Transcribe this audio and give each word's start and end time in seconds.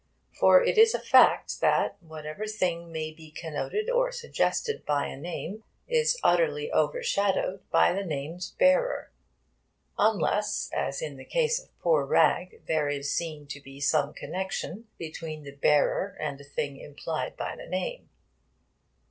For 0.33 0.63
it 0.63 0.79
is 0.79 0.95
a 0.95 0.99
fact 0.99 1.59
that 1.61 1.97
whatever 2.01 2.47
thing 2.47 2.91
may 2.91 3.11
be 3.11 3.29
connoted 3.29 3.87
or 3.87 4.11
suggested 4.11 4.83
by 4.83 5.05
a 5.05 5.15
name 5.15 5.63
is 5.87 6.19
utterly 6.23 6.73
overshadowed 6.73 7.61
by 7.69 7.93
the 7.93 8.03
name's 8.03 8.49
bearer 8.57 9.11
(unless, 9.99 10.71
as 10.73 11.03
in 11.03 11.17
the 11.17 11.23
case 11.23 11.59
of 11.59 11.77
poor 11.81 12.03
'Ragg,' 12.03 12.63
there 12.65 12.89
is 12.89 13.13
seen 13.13 13.45
to 13.49 13.61
be 13.61 13.79
some 13.79 14.11
connexion 14.15 14.87
between 14.97 15.43
the 15.43 15.51
bearer 15.55 16.17
and 16.19 16.39
the 16.39 16.45
thing 16.45 16.77
implied 16.77 17.37
by 17.37 17.55
the 17.55 17.67
name). 17.67 18.09